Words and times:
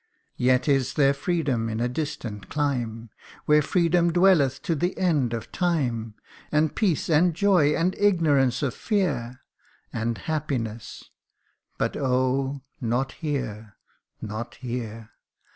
Yet 0.37 0.67
is 0.67 0.95
there 0.95 1.13
freedom 1.13 1.69
in 1.69 1.79
a 1.79 1.87
distant 1.87 2.49
clime, 2.49 3.11
Where 3.45 3.61
freedom 3.61 4.11
dwelleth 4.11 4.59
to 4.63 4.73
the 4.73 4.97
end 4.97 5.31
of 5.31 5.51
time; 5.51 6.15
39 6.49 6.49
40 6.49 6.49
THE 6.49 6.49
UNDYING 6.49 6.49
ONE. 6.51 6.57
And 6.69 6.75
peace, 6.75 7.09
and 7.11 7.33
joy, 7.35 7.75
and 7.75 7.95
ignorance 7.99 8.63
of 8.63 8.73
fear, 8.73 9.41
And 9.93 10.17
happiness 10.17 11.11
but 11.77 11.95
oh! 11.95 12.63
not 12.81 13.11
here! 13.21 13.75
not 14.19 14.55
here 14.55 15.11